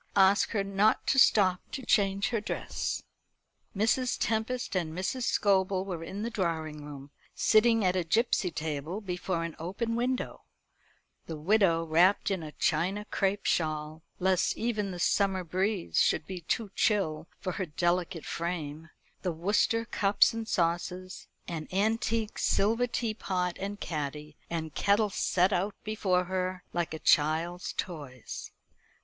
Ask 0.15 0.49
her 0.49 0.63
not 0.63 1.05
to 1.05 1.19
stop 1.19 1.61
to 1.73 1.85
change 1.85 2.29
her 2.29 2.41
dress." 2.41 3.03
Mrs. 3.77 4.17
Tempest 4.19 4.75
and 4.75 4.97
Mrs. 4.97 5.25
Scobel 5.25 5.85
were 5.85 6.03
in 6.03 6.23
the 6.23 6.31
drawing 6.31 6.83
room, 6.83 7.11
sitting 7.35 7.85
at 7.85 7.95
a 7.95 8.03
gipsy 8.03 8.49
table 8.49 8.99
before 8.99 9.43
an 9.43 9.55
open 9.59 9.95
window; 9.95 10.41
the 11.27 11.35
widow 11.37 11.83
wrapped 11.85 12.31
in 12.31 12.41
a 12.41 12.51
China 12.53 13.05
crape 13.11 13.45
shawl, 13.45 14.01
lest 14.17 14.57
even 14.57 14.89
the 14.89 14.97
summer 14.97 15.43
breeze 15.43 16.01
should 16.01 16.25
be 16.25 16.41
too 16.41 16.71
chill 16.73 17.27
for 17.39 17.51
her 17.51 17.67
delicate 17.67 18.25
frame, 18.25 18.89
the 19.21 19.31
Worcester 19.31 19.85
cups 19.85 20.33
and 20.33 20.47
saucers, 20.47 21.27
and 21.47 21.71
antique 21.71 22.39
silver 22.39 22.87
tea 22.87 23.13
pot 23.13 23.55
and 23.59 23.79
caddy 23.79 24.35
and 24.49 24.73
kettle 24.73 25.11
set 25.11 25.53
out 25.53 25.75
before 25.83 26.23
her, 26.23 26.63
like 26.73 26.91
a 26.95 26.97
child's 26.97 27.71
toys. 27.73 28.51